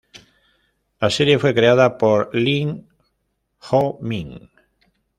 La 0.99 1.11
serie 1.11 1.37
fue 1.37 1.53
creada 1.53 1.99
por 1.99 2.33
Lim 2.33 2.87
Hwa-min. 3.69 4.49